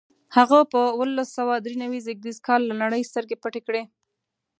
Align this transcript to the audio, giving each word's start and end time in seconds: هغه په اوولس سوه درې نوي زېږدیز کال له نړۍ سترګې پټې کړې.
هغه 0.37 0.59
په 0.71 0.79
اوولس 0.93 1.29
سوه 1.37 1.53
درې 1.65 1.75
نوي 1.83 1.99
زېږدیز 2.05 2.37
کال 2.47 2.61
له 2.65 2.75
نړۍ 2.83 3.01
سترګې 3.09 3.35
پټې 3.43 3.61
کړې. 3.67 3.83